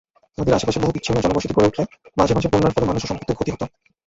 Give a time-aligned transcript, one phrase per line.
[0.37, 1.83] নদীর আশেপাশে বহু বিচ্ছিন্ন জনবসতি গড়ে উঠলে
[2.17, 3.61] মাঝে মাঝে বন্যার ফলে মানুষ ও সম্পত্তির ক্ষতি হত।